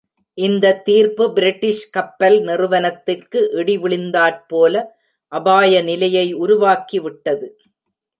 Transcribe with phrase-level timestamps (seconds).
[0.37, 4.81] இந்த தீர்ப்பு பிரிட்டிஷ் கப்பல் நிறுவனத்துக்கு இடி விழுந்தாற்போன்ற
[5.31, 7.47] அபாய நிலையை உருவாக்கி விட்டது.